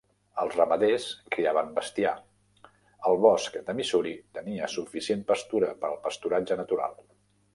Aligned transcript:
Els 0.43 0.55
ramaders 0.59 1.03
criaven 1.35 1.67
bestiar; 1.75 2.13
el 3.11 3.19
bosc 3.27 3.59
de 3.67 3.77
Missouri 3.81 4.13
tenia 4.39 4.69
suficient 4.79 5.23
pastura 5.33 5.73
per 5.83 5.91
al 5.91 6.01
pasturatge 6.09 6.61
natural. 6.65 6.99